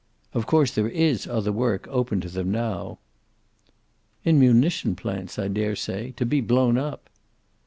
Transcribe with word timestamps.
Of 0.33 0.47
course 0.47 0.71
there 0.73 0.87
is 0.89 1.27
other 1.27 1.51
work 1.51 1.87
open 1.91 2.21
to 2.21 2.27
them 2.27 2.51
now." 2.51 2.97
"In 4.25 4.39
munition 4.39 4.95
plants, 4.95 5.37
I 5.37 5.47
daresay. 5.47 6.09
To 6.13 6.25
be 6.25 6.41
blown 6.41 6.75
up!" 6.75 7.07